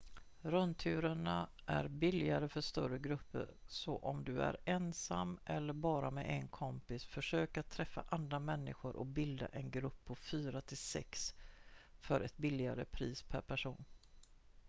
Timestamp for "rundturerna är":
0.41-1.87